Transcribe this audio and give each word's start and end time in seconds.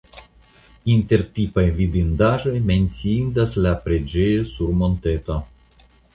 Inter 0.93 1.23
tipaj 1.35 1.65
vidindaĵoj 1.81 2.55
menciindas 2.71 3.55
la 3.67 3.75
preĝejo 3.85 4.49
sur 4.55 4.75
monteto. 4.83 5.39